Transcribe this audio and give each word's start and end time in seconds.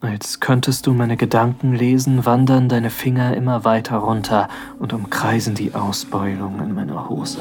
Als 0.00 0.40
könntest 0.40 0.86
du 0.86 0.92
meine 0.92 1.16
Gedanken 1.16 1.74
lesen, 1.74 2.26
wandern 2.26 2.68
deine 2.68 2.90
Finger 2.90 3.34
immer 3.34 3.64
weiter 3.64 3.96
runter 3.96 4.48
und 4.78 4.92
umkreisen 4.92 5.54
die 5.54 5.74
Ausbeulung 5.74 6.60
in 6.60 6.74
meiner 6.74 7.08
Hose. 7.08 7.40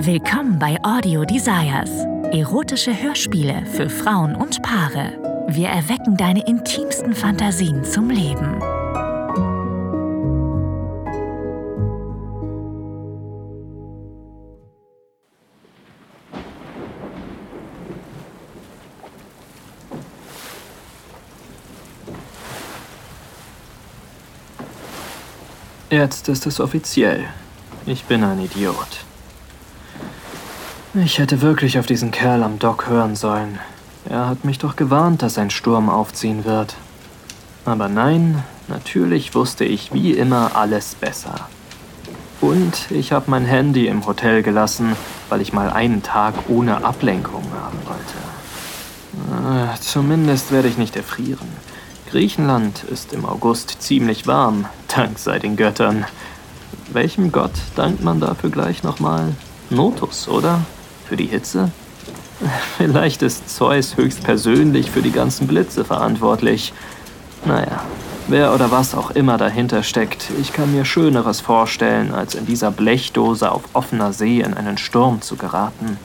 Willkommen 0.00 0.58
bei 0.58 0.76
Audio 0.82 1.24
Desires. 1.24 1.90
Erotische 2.32 2.90
Hörspiele 3.00 3.64
für 3.66 3.88
Frauen 3.88 4.34
und 4.34 4.60
Paare. 4.62 5.46
Wir 5.48 5.68
erwecken 5.68 6.16
deine 6.16 6.44
intimsten 6.44 7.14
Fantasien 7.14 7.84
zum 7.84 8.10
Leben. 8.10 8.60
Jetzt 25.96 26.28
ist 26.28 26.46
es 26.46 26.60
offiziell. 26.60 27.24
Ich 27.86 28.04
bin 28.04 28.22
ein 28.22 28.38
Idiot. 28.38 29.06
Ich 30.92 31.18
hätte 31.18 31.40
wirklich 31.40 31.78
auf 31.78 31.86
diesen 31.86 32.10
Kerl 32.10 32.42
am 32.42 32.58
Dock 32.58 32.86
hören 32.86 33.16
sollen. 33.16 33.58
Er 34.06 34.28
hat 34.28 34.44
mich 34.44 34.58
doch 34.58 34.76
gewarnt, 34.76 35.22
dass 35.22 35.38
ein 35.38 35.48
Sturm 35.48 35.88
aufziehen 35.88 36.44
wird. 36.44 36.74
Aber 37.64 37.88
nein, 37.88 38.44
natürlich 38.68 39.34
wusste 39.34 39.64
ich 39.64 39.94
wie 39.94 40.12
immer 40.12 40.54
alles 40.54 40.94
besser. 40.94 41.48
Und 42.42 42.90
ich 42.90 43.12
habe 43.12 43.30
mein 43.30 43.46
Handy 43.46 43.86
im 43.86 44.04
Hotel 44.04 44.42
gelassen, 44.42 44.96
weil 45.30 45.40
ich 45.40 45.54
mal 45.54 45.70
einen 45.70 46.02
Tag 46.02 46.34
ohne 46.48 46.84
Ablenkung 46.84 47.44
haben 47.58 47.78
wollte. 47.86 49.72
Äh, 49.74 49.80
zumindest 49.80 50.52
werde 50.52 50.68
ich 50.68 50.76
nicht 50.76 50.94
erfrieren. 50.94 51.48
Griechenland 52.10 52.84
ist 52.84 53.12
im 53.12 53.24
August 53.24 53.82
ziemlich 53.82 54.26
warm, 54.26 54.66
Dank 54.88 55.18
sei 55.18 55.38
den 55.38 55.56
Göttern. 55.56 56.04
Welchem 56.92 57.32
Gott 57.32 57.52
dankt 57.74 58.02
man 58.02 58.20
dafür 58.20 58.50
gleich 58.50 58.82
nochmal? 58.82 59.34
Notus, 59.70 60.28
oder? 60.28 60.60
Für 61.08 61.16
die 61.16 61.26
Hitze? 61.26 61.72
Vielleicht 62.76 63.22
ist 63.22 63.54
Zeus 63.54 63.96
höchstpersönlich 63.96 64.90
für 64.90 65.02
die 65.02 65.10
ganzen 65.10 65.46
Blitze 65.46 65.84
verantwortlich. 65.84 66.72
Naja, 67.44 67.82
wer 68.28 68.54
oder 68.54 68.70
was 68.70 68.94
auch 68.94 69.10
immer 69.10 69.36
dahinter 69.36 69.82
steckt, 69.82 70.30
ich 70.40 70.52
kann 70.52 70.72
mir 70.72 70.84
Schöneres 70.84 71.40
vorstellen, 71.40 72.12
als 72.12 72.34
in 72.34 72.46
dieser 72.46 72.70
Blechdose 72.70 73.50
auf 73.50 73.62
offener 73.72 74.12
See 74.12 74.40
in 74.40 74.54
einen 74.54 74.78
Sturm 74.78 75.22
zu 75.22 75.36
geraten. 75.36 75.98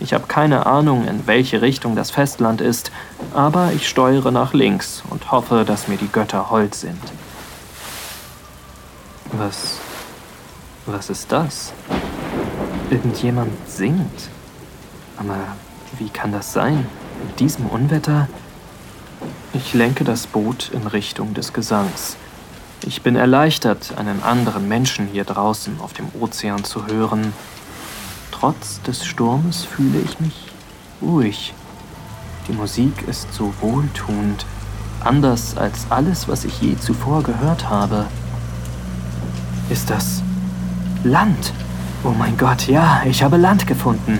Ich 0.00 0.12
habe 0.12 0.26
keine 0.26 0.66
Ahnung, 0.66 1.06
in 1.06 1.26
welche 1.26 1.62
Richtung 1.62 1.96
das 1.96 2.10
Festland 2.10 2.60
ist, 2.60 2.90
aber 3.32 3.72
ich 3.72 3.88
steuere 3.88 4.30
nach 4.30 4.52
links 4.52 5.02
und 5.08 5.30
hoffe, 5.30 5.64
dass 5.64 5.88
mir 5.88 5.96
die 5.96 6.08
Götter 6.08 6.50
hold 6.50 6.74
sind. 6.74 7.00
Was. 9.32 9.78
Was 10.86 11.08
ist 11.08 11.32
das? 11.32 11.72
Irgendjemand 12.90 13.52
singt. 13.66 14.28
Aber 15.16 15.38
wie 15.98 16.10
kann 16.10 16.32
das 16.32 16.52
sein? 16.52 16.86
In 17.22 17.36
diesem 17.36 17.66
Unwetter? 17.66 18.28
Ich 19.54 19.72
lenke 19.72 20.04
das 20.04 20.26
Boot 20.26 20.70
in 20.74 20.86
Richtung 20.86 21.32
des 21.32 21.52
Gesangs. 21.52 22.16
Ich 22.86 23.00
bin 23.02 23.16
erleichtert, 23.16 23.96
einen 23.96 24.22
anderen 24.22 24.68
Menschen 24.68 25.06
hier 25.06 25.24
draußen 25.24 25.80
auf 25.80 25.94
dem 25.94 26.08
Ozean 26.20 26.64
zu 26.64 26.86
hören, 26.86 27.32
Trotz 28.44 28.82
des 28.82 29.06
Sturmes 29.06 29.64
fühle 29.64 30.00
ich 30.00 30.20
mich 30.20 30.34
ruhig. 31.00 31.54
Die 32.46 32.52
Musik 32.52 33.08
ist 33.08 33.32
so 33.32 33.54
wohltuend, 33.62 34.44
anders 35.02 35.56
als 35.56 35.86
alles, 35.88 36.28
was 36.28 36.44
ich 36.44 36.60
je 36.60 36.76
zuvor 36.76 37.22
gehört 37.22 37.70
habe. 37.70 38.04
Ist 39.70 39.88
das 39.88 40.22
Land? 41.04 41.54
Oh 42.04 42.10
mein 42.10 42.36
Gott, 42.36 42.66
ja, 42.66 43.00
ich 43.06 43.22
habe 43.22 43.38
Land 43.38 43.66
gefunden. 43.66 44.18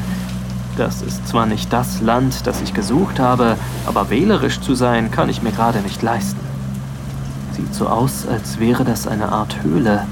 Das 0.78 1.03
ist 1.03 1.28
zwar 1.28 1.44
nicht 1.44 1.70
das 1.70 2.00
Land, 2.00 2.47
das 2.47 2.62
ich 2.62 2.72
gesucht 2.72 3.20
habe, 3.20 3.59
aber 3.84 4.09
wählerisch 4.09 4.59
zu 4.59 4.75
sein 4.75 5.10
kann 5.10 5.28
ich 5.28 5.43
mir 5.43 5.53
gerade 5.53 5.81
nicht 5.81 6.00
leisten. 6.00 6.41
Sieht 7.53 7.75
so 7.75 7.88
aus, 7.88 8.26
als 8.26 8.59
wäre 8.59 8.87
das 8.87 9.06
eine 9.06 9.31
Art 9.31 9.62
Höhle. 9.62 10.06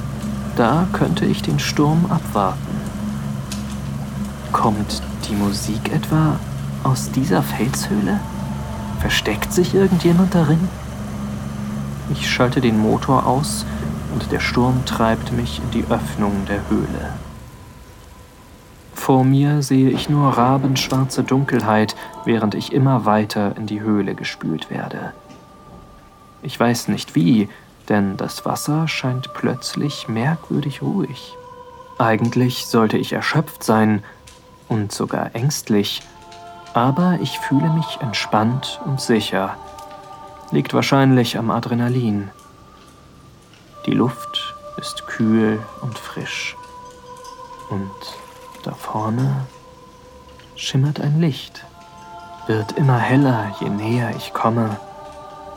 Da 0.56 0.86
könnte 0.92 1.24
ich 1.24 1.40
den 1.40 1.58
Sturm 1.58 2.04
abwarten. 2.10 2.71
Kommt 4.52 5.02
die 5.28 5.34
Musik 5.34 5.92
etwa 5.92 6.38
aus 6.84 7.10
dieser 7.10 7.42
Felshöhle? 7.42 8.20
Versteckt 9.00 9.52
sich 9.52 9.74
irgendjemand 9.74 10.34
darin? 10.34 10.68
Ich 12.10 12.30
schalte 12.30 12.60
den 12.60 12.78
Motor 12.78 13.26
aus 13.26 13.64
und 14.12 14.30
der 14.30 14.40
Sturm 14.40 14.84
treibt 14.84 15.32
mich 15.32 15.60
in 15.64 15.70
die 15.70 15.90
Öffnung 15.90 16.44
der 16.46 16.68
Höhle. 16.68 17.14
Vor 18.94 19.24
mir 19.24 19.62
sehe 19.62 19.90
ich 19.90 20.10
nur 20.10 20.36
rabenschwarze 20.36 21.24
Dunkelheit, 21.24 21.96
während 22.24 22.54
ich 22.54 22.72
immer 22.72 23.06
weiter 23.06 23.56
in 23.56 23.66
die 23.66 23.80
Höhle 23.80 24.14
gespült 24.14 24.70
werde. 24.70 25.12
Ich 26.42 26.60
weiß 26.60 26.88
nicht 26.88 27.14
wie, 27.14 27.48
denn 27.88 28.16
das 28.16 28.44
Wasser 28.44 28.86
scheint 28.86 29.32
plötzlich 29.32 30.08
merkwürdig 30.08 30.82
ruhig. 30.82 31.36
Eigentlich 31.98 32.66
sollte 32.66 32.98
ich 32.98 33.12
erschöpft 33.12 33.64
sein, 33.64 34.02
und 34.72 34.90
sogar 34.90 35.34
ängstlich, 35.34 36.00
aber 36.72 37.18
ich 37.20 37.38
fühle 37.40 37.68
mich 37.68 37.98
entspannt 38.00 38.80
und 38.86 39.00
sicher. 39.00 39.56
Liegt 40.50 40.72
wahrscheinlich 40.72 41.36
am 41.36 41.50
Adrenalin. 41.50 42.30
Die 43.84 43.92
Luft 43.92 44.54
ist 44.78 45.06
kühl 45.06 45.62
und 45.82 45.98
frisch. 45.98 46.56
Und 47.68 47.90
da 48.62 48.72
vorne 48.72 49.46
schimmert 50.56 51.00
ein 51.00 51.20
Licht, 51.20 51.64
wird 52.46 52.72
immer 52.72 52.98
heller, 52.98 53.54
je 53.60 53.68
näher 53.68 54.14
ich 54.16 54.32
komme. 54.32 54.78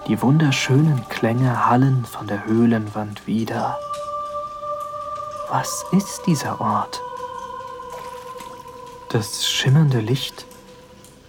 Die 0.07 0.21
wunderschönen 0.21 1.07
Klänge 1.07 1.65
hallen 1.67 2.03
von 2.05 2.27
der 2.27 2.45
Höhlenwand 2.45 3.27
wieder. 3.27 3.77
Was 5.49 5.85
ist 5.93 6.25
dieser 6.27 6.59
Ort? 6.59 7.01
Das 9.09 9.47
schimmernde 9.47 9.99
Licht 9.99 10.45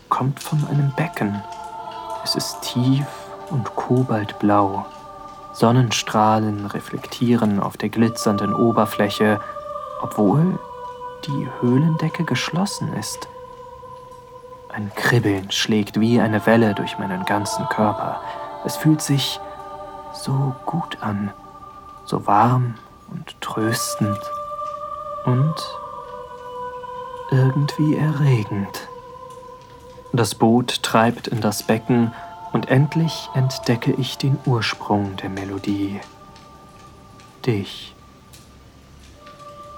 kommt 0.09 0.43
von 0.43 0.67
einem 0.67 0.93
Becken. 0.97 1.43
Es 2.25 2.35
ist 2.35 2.63
tief 2.63 3.07
und 3.51 3.77
kobaltblau. 3.77 4.87
Sonnenstrahlen 5.53 6.67
reflektieren 6.67 7.61
auf 7.61 7.77
der 7.77 7.91
glitzernden 7.91 8.55
Oberfläche, 8.55 9.41
obwohl 10.03 10.59
die 11.27 11.49
Höhlendecke 11.61 12.25
geschlossen 12.25 12.93
ist. 12.95 13.29
Ein 14.73 14.91
Kribbeln 14.95 15.51
schlägt 15.51 16.01
wie 16.01 16.21
eine 16.21 16.45
Welle 16.47 16.75
durch 16.75 16.99
meinen 16.99 17.25
ganzen 17.25 17.69
Körper. 17.69 18.21
Es 18.65 18.77
fühlt 18.77 19.01
sich 19.01 19.41
so 20.13 20.55
gut 20.67 20.99
an, 21.03 21.33
so 22.05 22.27
warm 22.27 22.75
und 23.11 23.41
tröstend 23.41 24.19
und 25.25 25.55
irgendwie 27.31 27.97
erregend. 27.97 28.89
Das 30.13 30.35
Boot 30.35 30.83
treibt 30.83 31.29
in 31.29 31.41
das 31.41 31.63
Becken 31.63 32.13
und 32.53 32.69
endlich 32.71 33.29
entdecke 33.35 33.93
ich 33.93 34.17
den 34.17 34.39
Ursprung 34.47 35.17
der 35.17 35.29
Melodie. 35.29 36.01
Dich. 37.45 37.95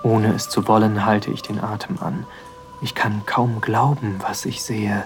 Ohne 0.03 0.33
es 0.33 0.49
zu 0.49 0.69
wollen, 0.69 1.05
halte 1.05 1.31
ich 1.31 1.43
den 1.43 1.61
Atem 1.61 1.99
an. 2.01 2.25
Ich 2.83 2.95
kann 2.95 3.27
kaum 3.27 3.61
glauben, 3.61 4.21
was 4.21 4.45
ich 4.45 4.63
sehe. 4.63 5.05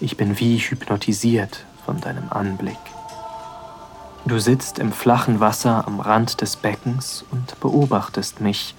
Ich 0.00 0.16
bin 0.16 0.38
wie 0.38 0.58
hypnotisiert 0.58 1.64
von 1.84 2.00
deinem 2.00 2.30
Anblick. 2.30 2.78
Du 4.26 4.38
sitzt 4.38 4.78
im 4.78 4.92
flachen 4.92 5.40
Wasser 5.40 5.86
am 5.86 5.98
Rand 5.98 6.40
des 6.40 6.56
Beckens 6.56 7.24
und 7.30 7.58
beobachtest 7.58 8.40
mich. 8.40 8.74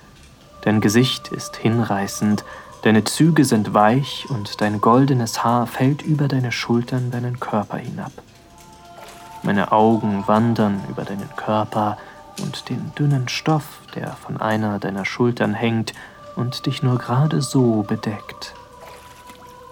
Dein 0.62 0.80
Gesicht 0.80 1.30
ist 1.30 1.58
hinreißend, 1.58 2.46
Deine 2.84 3.04
Züge 3.04 3.46
sind 3.46 3.76
weich 3.76 4.26
und 4.30 4.60
dein 4.60 4.82
goldenes 4.82 5.44
Haar 5.44 5.68
fällt 5.68 6.02
über 6.02 6.28
deine 6.28 6.52
Schultern 6.52 7.12
deinen 7.12 7.40
Körper 7.40 7.78
hinab. 7.78 8.12
Meine 9.44 9.72
Augen 9.72 10.24
wandern 10.28 10.82
über 10.90 11.04
deinen 11.04 11.30
Körper 11.36 11.98
und 12.42 12.70
den 12.70 12.92
dünnen 12.98 13.28
Stoff, 13.28 13.82
der 13.94 14.14
von 14.14 14.38
einer 14.38 14.80
deiner 14.80 15.06
Schultern 15.06 15.54
hängt 15.54 15.94
und 16.36 16.66
dich 16.66 16.82
nur 16.82 16.98
gerade 16.98 17.42
so 17.42 17.84
bedeckt. 17.84 18.56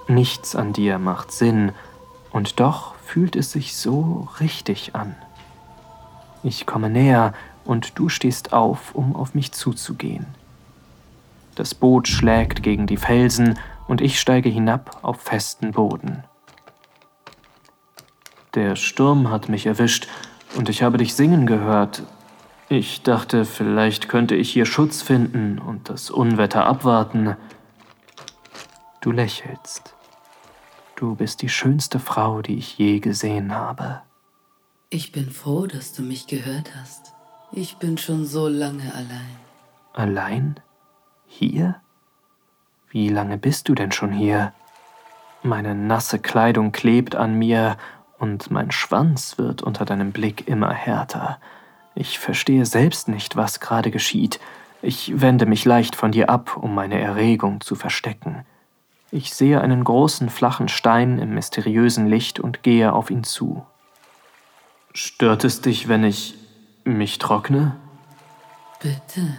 Nichts 0.08 0.56
an 0.56 0.74
dir 0.74 1.00
macht 1.00 1.32
Sinn, 1.32 1.72
und 2.32 2.60
doch 2.60 2.94
fühlt 3.06 3.36
es 3.36 3.52
sich 3.52 3.76
so 3.76 4.28
richtig 4.40 4.96
an. 4.96 5.16
Ich 6.44 6.68
komme 6.68 6.90
näher 6.90 7.34
und 7.66 7.98
du 7.98 8.08
stehst 8.08 8.54
auf, 8.54 8.94
um 8.94 9.16
auf 9.16 9.34
mich 9.34 9.52
zuzugehen. 9.52 10.28
Das 11.60 11.76
Boot 11.76 12.08
schlägt 12.08 12.64
gegen 12.64 12.88
die 12.88 12.96
Felsen 12.96 13.60
und 13.90 14.00
ich 14.00 14.18
steige 14.18 14.48
hinab 14.48 15.00
auf 15.02 15.20
festen 15.20 15.74
Boden. 15.74 16.24
Der 18.56 18.78
Sturm 18.78 19.30
hat 19.30 19.50
mich 19.50 19.66
erwischt 19.66 20.08
und 20.56 20.70
ich 20.70 20.84
habe 20.84 20.98
dich 20.98 21.16
singen 21.16 21.46
gehört. 21.46 22.04
Ich 22.70 23.04
dachte, 23.04 23.44
vielleicht 23.44 24.08
könnte 24.08 24.36
ich 24.36 24.54
hier 24.54 24.66
Schutz 24.66 25.02
finden 25.02 25.60
und 25.60 25.90
das 25.90 26.10
Unwetter 26.10 26.66
abwarten. 26.66 27.36
Du 29.02 29.12
lächelst. 29.12 29.96
Du 30.96 31.16
bist 31.16 31.42
die 31.42 31.50
schönste 31.50 32.00
Frau, 32.00 32.42
die 32.42 32.58
ich 32.58 32.78
je 32.78 33.02
gesehen 33.02 33.54
habe. 33.54 34.02
Ich 34.90 35.12
bin 35.12 35.30
froh, 35.30 35.68
dass 35.68 35.92
du 35.92 36.04
mich 36.04 36.26
gehört 36.28 36.74
hast. 36.80 37.12
Ich 37.52 37.76
bin 37.76 37.98
schon 37.98 38.26
so 38.26 38.48
lange 38.48 38.94
allein. 38.96 39.36
Allein? 39.92 40.62
Hier? 41.32 41.76
Wie 42.90 43.08
lange 43.08 43.38
bist 43.38 43.70
du 43.70 43.76
denn 43.76 43.92
schon 43.92 44.12
hier? 44.12 44.52
Meine 45.44 45.76
nasse 45.76 46.20
Kleidung 46.20 46.72
klebt 46.74 47.16
an 47.16 47.36
mir 47.36 47.78
und 48.18 48.52
mein 48.52 48.72
Schwanz 48.72 49.38
wird 49.38 49.62
unter 49.62 49.86
deinem 49.86 50.12
Blick 50.12 50.48
immer 50.48 50.74
härter. 50.74 51.40
Ich 51.96 52.20
verstehe 52.20 52.66
selbst 52.66 53.08
nicht, 53.08 53.38
was 53.38 53.60
gerade 53.60 53.92
geschieht. 53.92 54.40
Ich 54.82 55.22
wende 55.22 55.46
mich 55.46 55.64
leicht 55.66 55.96
von 55.96 56.12
dir 56.12 56.30
ab, 56.30 56.58
um 56.58 56.74
meine 56.74 57.00
Erregung 57.00 57.62
zu 57.62 57.76
verstecken. 57.76 58.44
Ich 59.12 59.34
sehe 59.34 59.62
einen 59.62 59.84
großen 59.84 60.30
flachen 60.30 60.68
Stein 60.68 61.20
im 61.20 61.36
mysteriösen 61.36 62.08
Licht 62.08 62.40
und 62.40 62.64
gehe 62.64 62.92
auf 62.92 63.12
ihn 63.12 63.24
zu. 63.24 63.66
Stört 64.94 65.44
es 65.44 65.62
dich, 65.62 65.88
wenn 65.88 66.04
ich 66.04 66.36
mich 66.84 67.20
trockne? 67.20 67.76
Bitte. 68.82 69.38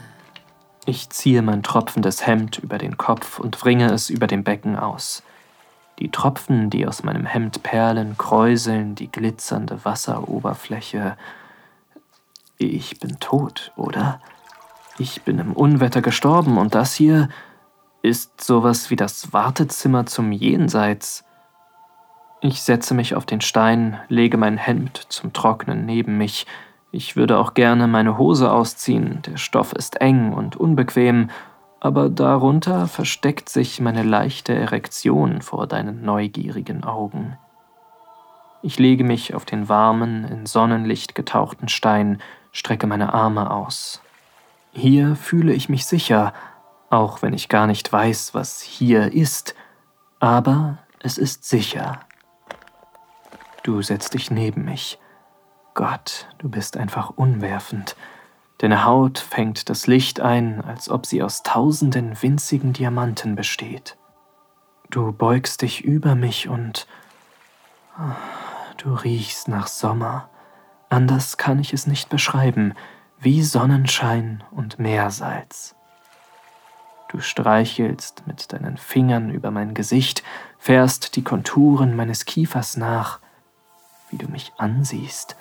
Ich 0.87 1.11
ziehe 1.11 1.43
mein 1.43 1.63
tropfendes 1.63 2.27
Hemd 2.27 2.59
über 2.59 2.79
den 2.79 2.97
Kopf 2.97 3.39
und 3.39 3.63
wringe 3.65 3.93
es 3.93 4.11
über 4.11 4.27
dem 4.27 4.45
Becken 4.45 4.77
aus. 4.77 5.23
Die 5.99 6.11
Tropfen, 6.11 6.71
die 6.71 6.87
aus 6.87 7.03
meinem 7.03 7.27
Hemd 7.27 7.63
perlen, 7.63 8.17
kräuseln 8.17 8.95
die 8.95 9.13
glitzernde 9.13 9.85
Wasseroberfläche. 9.85 11.19
Ich 12.57 12.99
bin 12.99 13.21
tot, 13.21 13.73
oder? 13.77 14.21
Ich 14.99 15.23
bin 15.23 15.39
im 15.39 15.53
Unwetter 15.53 16.01
gestorben 16.01 16.57
und 16.57 16.75
das 16.75 16.95
hier 16.95 17.29
ist 18.03 18.43
sowas 18.43 18.91
wie 18.91 18.97
das 18.97 19.33
Wartezimmer 19.35 20.07
zum 20.07 20.33
Jenseits. 20.33 21.25
Ich 22.41 22.63
setze 22.63 22.95
mich 22.95 23.15
auf 23.15 23.27
den 23.27 23.43
Stein, 23.43 24.01
lege 24.09 24.39
mein 24.39 24.57
Hemd 24.57 25.07
zum 25.11 25.35
Trocknen 25.35 25.85
neben 25.85 26.17
mich. 26.17 26.47
Ich 26.93 27.17
würde 27.17 27.39
auch 27.39 27.55
gerne 27.55 27.87
meine 27.87 28.19
Hose 28.19 28.51
ausziehen, 28.51 29.23
der 29.23 29.37
Stoff 29.37 29.73
ist 29.73 30.01
eng 30.01 30.33
und 30.33 30.57
unbequem 30.57 31.29
aber 31.81 32.11
darunter 32.11 32.87
versteckt 32.87 33.49
sich 33.49 33.81
meine 33.81 34.03
leichte 34.03 34.55
Erektion 34.55 35.41
vor 35.41 35.67
deinen 35.67 36.05
neugierigen 36.05 36.85
Augen. 36.85 37.39
Ich 38.63 38.79
lege 38.79 39.03
mich 39.03 39.35
auf 39.35 39.47
den 39.47 39.71
warmen, 39.71 40.25
in 40.25 40.45
Sonnenlicht 40.45 41.15
getauchten 41.15 41.69
Stein, 41.69 42.21
strecke 42.53 42.87
meine 42.87 43.15
Arme 43.15 43.51
aus. 43.51 44.03
Hier 44.73 45.17
fühle 45.17 45.55
ich 45.55 45.71
mich 45.71 45.87
sicher, 45.87 46.35
auch 46.91 47.23
wenn 47.23 47.33
ich 47.33 47.49
gar 47.49 47.67
nicht 47.67 47.91
weiß, 47.91 48.35
was 48.35 48.61
hier 48.61 49.15
ist, 49.15 49.55
aber 50.21 50.79
es 50.99 51.17
ist 51.17 51.49
sicher. 51.49 52.01
Du 53.63 53.81
setzt 53.81 54.13
dich 54.13 54.31
neben 54.31 54.67
mich. 54.67 54.99
Gott, 55.81 56.27
du 56.37 56.51
bist 56.51 56.77
einfach 56.77 57.09
unwerfend. 57.09 57.97
Deine 58.59 58.85
Haut 58.85 59.19
fängt 59.19 59.71
das 59.71 59.87
Licht 59.87 60.21
ein, 60.21 60.63
als 60.63 60.91
ob 60.91 61.07
sie 61.07 61.23
aus 61.23 61.43
tausenden 61.43 62.21
winzigen 62.21 62.75
Diamanten 62.75 63.35
besteht. 63.35 63.97
Du 64.91 65.11
beugst 65.11 65.63
dich 65.63 65.83
über 65.83 66.15
mich 66.15 66.51
und 66.51 66.87
ah, 67.97 68.15
du 68.77 68.93
riechst 68.93 69.49
nach 69.49 69.69
Sommer. 69.69 70.29
Anders 70.91 71.39
kann 71.39 71.59
ich 71.59 71.73
es 71.73 71.87
nicht 71.87 72.11
beschreiben, 72.11 72.75
wie 73.19 73.43
Sonnenschein 73.43 74.45
und 74.51 74.79
Meersalz. 74.79 75.77
Du 77.09 77.21
streichelst 77.21 78.27
mit 78.27 78.53
deinen 78.53 78.77
Fingern 78.77 79.31
über 79.31 79.51
mein 79.51 79.73
Gesicht, 79.73 80.25
fährst 80.59 81.17
die 81.17 81.25
Konturen 81.25 81.97
meines 81.97 82.27
Kiefers 82.27 82.77
nach, 82.77 83.19
wie 84.11 84.19
du 84.19 84.29
mich 84.29 84.53
ansiehst, 84.59 85.37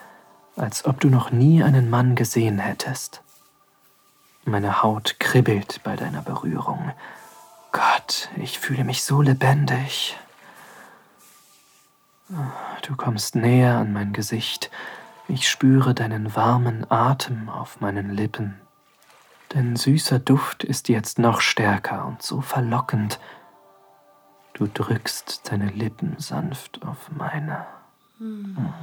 als 0.60 0.86
ob 0.86 1.00
du 1.00 1.10
noch 1.10 1.32
nie 1.32 1.64
einen 1.64 1.90
Mann 1.90 2.16
gesehen 2.16 2.60
hättest. 2.60 3.22
Meine 4.46 4.84
Haut 4.84 5.20
kribbelt 5.20 5.82
bei 5.84 5.96
deiner 5.96 6.22
Berührung. 6.22 6.92
Gott, 7.72 8.30
ich 8.36 8.60
fühle 8.60 8.84
mich 8.84 9.04
so 9.04 9.22
lebendig. 9.22 10.18
Du 12.84 12.96
kommst 12.96 13.36
näher 13.36 13.78
an 13.78 13.94
mein 13.94 14.14
Gesicht. 14.14 14.70
Ich 15.28 15.48
spüre 15.48 15.94
deinen 15.94 16.36
warmen 16.36 16.90
Atem 16.90 17.50
auf 17.50 17.82
meinen 17.82 18.10
Lippen. 18.10 18.60
Dein 19.50 19.76
süßer 19.76 20.20
Duft 20.20 20.64
ist 20.64 20.90
jetzt 20.90 21.20
noch 21.20 21.42
stärker 21.42 22.06
und 22.06 22.22
so 22.22 22.42
verlockend. 22.42 23.20
Du 24.54 24.68
drückst 24.68 25.52
deine 25.52 25.70
Lippen 25.70 26.16
sanft 26.18 26.86
auf 26.86 27.10
meine. 27.12 27.66
Mhm. 28.20 28.74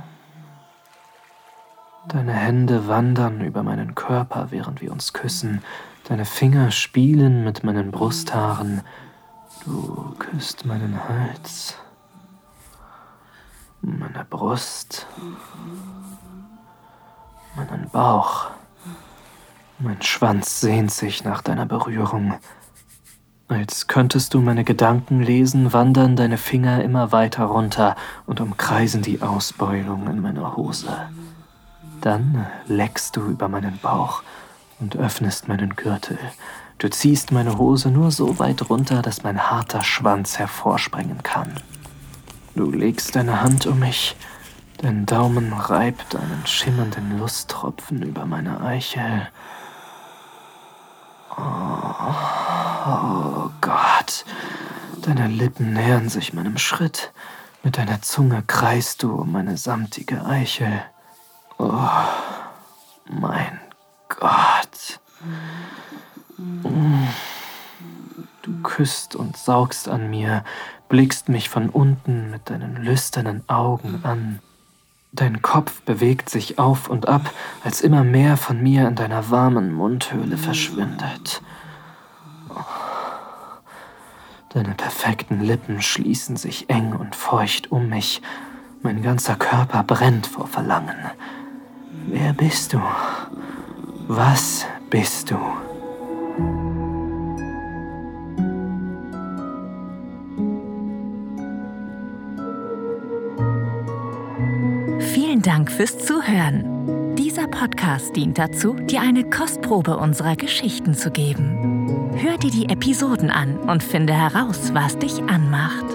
Deine 2.08 2.32
Hände 2.34 2.86
wandern 2.86 3.40
über 3.40 3.64
meinen 3.64 3.96
Körper, 3.96 4.48
während 4.50 4.80
wir 4.80 4.92
uns 4.92 5.12
küssen. 5.12 5.62
Deine 6.04 6.24
Finger 6.24 6.70
spielen 6.70 7.42
mit 7.42 7.64
meinen 7.64 7.90
Brusthaaren. 7.90 8.82
Du 9.64 10.14
küsst 10.20 10.64
meinen 10.64 10.96
Hals, 11.08 11.76
meine 13.82 14.24
Brust, 14.30 15.08
meinen 17.56 17.88
Bauch. 17.90 18.50
Mein 19.80 20.00
Schwanz 20.00 20.60
sehnt 20.60 20.92
sich 20.92 21.24
nach 21.24 21.42
deiner 21.42 21.66
Berührung. 21.66 22.34
Als 23.48 23.88
könntest 23.88 24.32
du 24.34 24.40
meine 24.40 24.62
Gedanken 24.62 25.22
lesen, 25.22 25.72
wandern 25.72 26.14
deine 26.14 26.38
Finger 26.38 26.82
immer 26.84 27.10
weiter 27.10 27.46
runter 27.46 27.96
und 28.26 28.40
umkreisen 28.40 29.02
die 29.02 29.22
Ausbeulung 29.22 30.06
in 30.08 30.20
meiner 30.20 30.56
Hose. 30.56 31.08
Dann 32.06 32.46
leckst 32.68 33.16
du 33.16 33.22
über 33.22 33.48
meinen 33.48 33.78
Bauch 33.78 34.22
und 34.78 34.94
öffnest 34.94 35.48
meinen 35.48 35.74
Gürtel. 35.74 36.16
Du 36.78 36.88
ziehst 36.88 37.32
meine 37.32 37.58
Hose 37.58 37.90
nur 37.90 38.12
so 38.12 38.38
weit 38.38 38.70
runter, 38.70 39.02
dass 39.02 39.24
mein 39.24 39.50
harter 39.50 39.82
Schwanz 39.82 40.38
hervorspringen 40.38 41.24
kann. 41.24 41.58
Du 42.54 42.70
legst 42.70 43.16
deine 43.16 43.42
Hand 43.42 43.66
um 43.66 43.80
mich, 43.80 44.14
dein 44.78 45.04
Daumen 45.04 45.52
reibt 45.52 46.14
einen 46.14 46.46
schimmernden 46.46 47.18
Lusttropfen 47.18 48.00
über 48.02 48.24
meine 48.24 48.60
Eichel. 48.60 49.26
Oh, 51.36 51.42
oh 52.86 53.50
Gott, 53.60 54.24
deine 55.02 55.26
Lippen 55.26 55.72
nähern 55.72 56.08
sich 56.08 56.32
meinem 56.32 56.56
Schritt. 56.56 57.12
Mit 57.64 57.78
deiner 57.78 58.00
Zunge 58.00 58.44
kreist 58.46 59.02
du 59.02 59.12
um 59.12 59.32
meine 59.32 59.56
samtige 59.56 60.24
Eichel. 60.24 60.84
Oh, 61.58 61.88
mein 63.08 63.60
Gott. 64.08 65.00
Du 68.42 68.62
küsst 68.62 69.16
und 69.16 69.36
saugst 69.36 69.88
an 69.88 70.10
mir, 70.10 70.44
blickst 70.88 71.28
mich 71.28 71.48
von 71.48 71.70
unten 71.70 72.30
mit 72.30 72.50
deinen 72.50 72.76
lüsternen 72.76 73.42
Augen 73.48 74.00
an. 74.04 74.40
Dein 75.12 75.40
Kopf 75.40 75.80
bewegt 75.82 76.28
sich 76.28 76.58
auf 76.58 76.88
und 76.88 77.08
ab, 77.08 77.30
als 77.64 77.80
immer 77.80 78.04
mehr 78.04 78.36
von 78.36 78.62
mir 78.62 78.86
in 78.86 78.96
deiner 78.96 79.30
warmen 79.30 79.72
Mundhöhle 79.72 80.36
verschwindet. 80.36 81.40
Deine 84.50 84.74
perfekten 84.74 85.40
Lippen 85.40 85.80
schließen 85.80 86.36
sich 86.36 86.68
eng 86.68 86.92
und 86.92 87.16
feucht 87.16 87.72
um 87.72 87.88
mich. 87.88 88.20
Mein 88.82 89.02
ganzer 89.02 89.36
Körper 89.36 89.82
brennt 89.82 90.26
vor 90.26 90.46
Verlangen. 90.46 90.96
Wer 92.08 92.32
bist 92.32 92.72
du? 92.72 92.80
Was 94.06 94.64
bist 94.90 95.32
du? 95.32 95.36
Vielen 105.00 105.42
Dank 105.42 105.70
fürs 105.72 105.98
Zuhören. 105.98 107.16
Dieser 107.16 107.48
Podcast 107.48 108.14
dient 108.14 108.38
dazu, 108.38 108.74
dir 108.74 109.00
eine 109.00 109.28
Kostprobe 109.28 109.96
unserer 109.96 110.36
Geschichten 110.36 110.94
zu 110.94 111.10
geben. 111.10 112.12
Hör 112.14 112.38
dir 112.38 112.52
die 112.52 112.68
Episoden 112.68 113.30
an 113.30 113.56
und 113.58 113.82
finde 113.82 114.12
heraus, 114.12 114.72
was 114.72 114.96
dich 114.96 115.24
anmacht. 115.24 115.86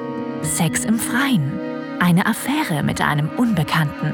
Sex 0.42 0.84
im 0.84 1.00
Freien, 1.00 1.54
eine 2.02 2.26
Affäre 2.26 2.84
mit 2.84 3.00
einem 3.00 3.30
Unbekannten 3.38 4.14